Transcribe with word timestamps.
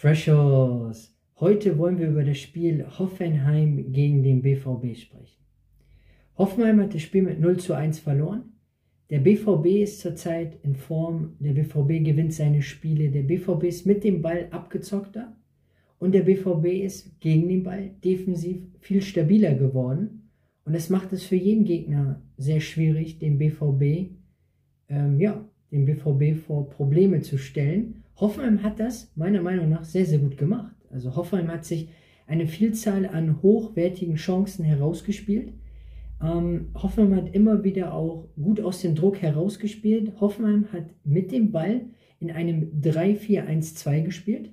Freshers! 0.00 1.14
Heute 1.40 1.76
wollen 1.76 1.98
wir 1.98 2.08
über 2.08 2.24
das 2.24 2.38
Spiel 2.38 2.86
Hoffenheim 2.98 3.92
gegen 3.92 4.22
den 4.22 4.40
BVB 4.40 4.96
sprechen. 4.96 5.44
Hoffenheim 6.38 6.80
hat 6.80 6.94
das 6.94 7.02
Spiel 7.02 7.20
mit 7.20 7.38
0 7.38 7.58
zu 7.58 7.74
1 7.74 7.98
verloren. 7.98 8.44
Der 9.10 9.18
BVB 9.18 9.82
ist 9.82 10.00
zurzeit 10.00 10.58
in 10.62 10.74
Form, 10.74 11.36
der 11.38 11.52
BVB 11.52 12.02
gewinnt 12.02 12.32
seine 12.32 12.62
Spiele, 12.62 13.10
der 13.10 13.24
BVB 13.24 13.64
ist 13.64 13.84
mit 13.84 14.02
dem 14.02 14.22
Ball 14.22 14.48
abgezockter 14.50 15.36
und 15.98 16.14
der 16.14 16.22
BVB 16.22 16.82
ist 16.82 17.20
gegen 17.20 17.50
den 17.50 17.62
Ball 17.62 17.90
defensiv 18.02 18.56
viel 18.78 19.02
stabiler 19.02 19.52
geworden. 19.52 20.30
Und 20.64 20.74
das 20.74 20.88
macht 20.88 21.12
es 21.12 21.24
für 21.24 21.36
jeden 21.36 21.66
Gegner 21.66 22.22
sehr 22.38 22.60
schwierig, 22.60 23.18
den 23.18 23.36
BVB, 23.36 24.12
ähm, 24.88 25.20
ja, 25.20 25.44
den 25.70 25.84
BVB 25.84 26.40
vor 26.40 26.70
Probleme 26.70 27.20
zu 27.20 27.36
stellen. 27.36 28.02
Hoffenheim 28.20 28.62
hat 28.62 28.78
das 28.78 29.10
meiner 29.16 29.40
Meinung 29.40 29.70
nach 29.70 29.84
sehr, 29.84 30.04
sehr 30.04 30.18
gut 30.18 30.36
gemacht. 30.36 30.74
Also 30.90 31.16
Hoffenheim 31.16 31.48
hat 31.48 31.64
sich 31.64 31.88
eine 32.26 32.46
Vielzahl 32.46 33.06
an 33.06 33.42
hochwertigen 33.42 34.16
Chancen 34.16 34.64
herausgespielt. 34.64 35.54
Ähm, 36.22 36.68
Hoffenheim 36.74 37.16
hat 37.16 37.34
immer 37.34 37.64
wieder 37.64 37.94
auch 37.94 38.28
gut 38.36 38.60
aus 38.60 38.82
dem 38.82 38.94
Druck 38.94 39.22
herausgespielt. 39.22 40.20
Hoffenheim 40.20 40.66
hat 40.72 40.84
mit 41.04 41.32
dem 41.32 41.50
Ball 41.50 41.86
in 42.20 42.30
einem 42.30 42.80
3-4-1-2 42.82 44.02
gespielt. 44.02 44.52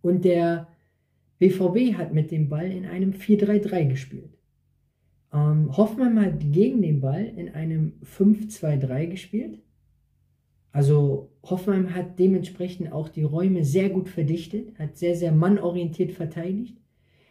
Und 0.00 0.24
der 0.24 0.68
BVB 1.38 1.98
hat 1.98 2.14
mit 2.14 2.30
dem 2.30 2.48
Ball 2.48 2.70
in 2.70 2.86
einem 2.86 3.12
4-3-3 3.12 3.88
gespielt. 3.88 4.38
Ähm, 5.32 5.76
Hoffenheim 5.76 6.20
hat 6.20 6.40
gegen 6.40 6.80
den 6.80 7.00
Ball 7.00 7.24
in 7.24 7.48
einem 7.48 7.94
5-2-3 8.04 9.08
gespielt. 9.08 9.58
Also 10.76 11.30
Hoffenheim 11.42 11.94
hat 11.94 12.18
dementsprechend 12.18 12.92
auch 12.92 13.08
die 13.08 13.22
Räume 13.22 13.64
sehr 13.64 13.88
gut 13.88 14.10
verdichtet, 14.10 14.78
hat 14.78 14.98
sehr, 14.98 15.16
sehr 15.16 15.32
mannorientiert 15.32 16.12
verteidigt, 16.12 16.76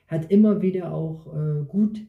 hat 0.08 0.32
immer 0.32 0.64
wieder 0.64 0.92
auch 0.92 1.32
äh, 1.32 1.64
gut, 1.68 2.02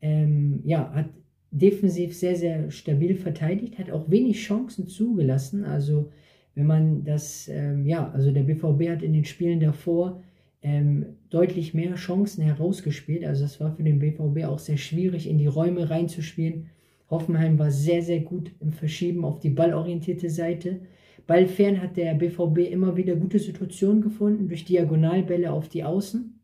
ähm, 0.00 0.62
ja, 0.64 0.90
hat 0.94 1.10
defensiv 1.50 2.16
sehr, 2.16 2.36
sehr 2.36 2.70
stabil 2.70 3.16
verteidigt, 3.16 3.78
hat 3.78 3.90
auch 3.90 4.08
wenig 4.08 4.38
Chancen 4.38 4.86
zugelassen. 4.86 5.66
Also 5.66 6.10
wenn 6.54 6.64
man 6.64 7.04
das, 7.04 7.48
ähm, 7.48 7.84
ja, 7.84 8.10
also 8.12 8.30
der 8.30 8.44
BVB 8.44 8.88
hat 8.88 9.02
in 9.02 9.12
den 9.12 9.26
Spielen 9.26 9.60
davor 9.60 10.22
ähm, 10.62 11.04
deutlich 11.28 11.74
mehr 11.74 11.96
Chancen 11.96 12.42
herausgespielt. 12.42 13.26
Also 13.26 13.44
es 13.44 13.60
war 13.60 13.76
für 13.76 13.82
den 13.82 13.98
BVB 13.98 14.46
auch 14.46 14.58
sehr 14.58 14.78
schwierig, 14.78 15.28
in 15.28 15.36
die 15.36 15.48
Räume 15.48 15.90
reinzuspielen. 15.90 16.70
Hoffenheim 17.10 17.58
war 17.58 17.70
sehr, 17.70 18.02
sehr 18.02 18.20
gut 18.20 18.52
im 18.60 18.72
Verschieben 18.72 19.24
auf 19.24 19.40
die 19.40 19.50
ballorientierte 19.50 20.28
Seite. 20.28 20.80
Ballfern 21.26 21.82
hat 21.82 21.96
der 21.96 22.14
BVB 22.14 22.70
immer 22.70 22.96
wieder 22.96 23.14
gute 23.16 23.38
Situationen 23.38 24.02
gefunden 24.02 24.48
durch 24.48 24.64
Diagonalbälle 24.64 25.52
auf 25.52 25.68
die 25.68 25.84
Außen. 25.84 26.40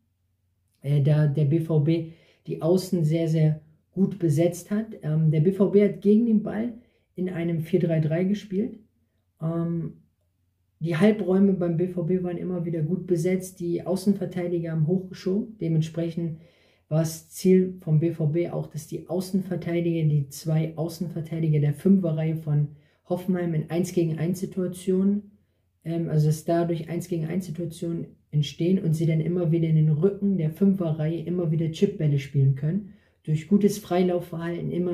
Äh, 0.81 1.01
da 1.01 1.27
der 1.27 1.45
BVB 1.45 2.13
die 2.47 2.61
Außen 2.61 3.03
sehr, 3.03 3.27
sehr 3.27 3.61
gut 3.91 4.19
besetzt 4.19 4.71
hat. 4.71 4.87
Ähm, 5.01 5.31
der 5.31 5.41
BVB 5.41 5.93
hat 5.93 6.01
gegen 6.01 6.25
den 6.25 6.43
Ball 6.43 6.73
in 7.15 7.29
einem 7.29 7.59
4-3-3 7.59 8.25
gespielt. 8.25 8.79
Ähm, 9.41 9.93
die 10.79 10.97
Halbräume 10.97 11.53
beim 11.53 11.77
BVB 11.77 12.23
waren 12.23 12.37
immer 12.37 12.65
wieder 12.65 12.81
gut 12.81 13.07
besetzt. 13.07 13.59
Die 13.59 13.85
Außenverteidiger 13.85 14.71
haben 14.71 14.87
hochgeschoben. 14.87 15.57
Dementsprechend 15.59 16.39
war 16.87 16.99
das 16.99 17.29
Ziel 17.29 17.77
vom 17.81 17.99
BVB 17.99 18.51
auch, 18.51 18.67
dass 18.67 18.87
die 18.87 19.07
Außenverteidiger, 19.07 20.07
die 20.07 20.29
zwei 20.29 20.77
Außenverteidiger 20.77 21.59
der 21.59 21.73
Fünferreihe 21.73 22.37
von 22.37 22.69
Hoffenheim 23.09 23.53
in 23.53 23.69
1 23.69 23.93
gegen 23.93 24.17
1 24.19 24.39
Situationen, 24.39 25.31
ähm, 25.83 26.09
also 26.09 26.27
dass 26.27 26.45
dadurch 26.45 26.89
1 26.89 27.07
gegen 27.07 27.25
1 27.25 27.45
Situationen 27.45 28.07
entstehen 28.31 28.79
und 28.79 28.93
sie 28.93 29.05
dann 29.05 29.21
immer 29.21 29.51
wieder 29.51 29.67
in 29.67 29.75
den 29.75 29.89
Rücken 29.89 30.37
der 30.37 30.51
Fünferreihe 30.51 31.23
immer 31.23 31.51
wieder 31.51 31.71
Chipbälle 31.71 32.19
spielen 32.19 32.55
können. 32.55 32.93
Durch 33.23 33.47
gutes 33.47 33.79
Freilaufverhalten 33.79 34.71
immer 34.71 34.93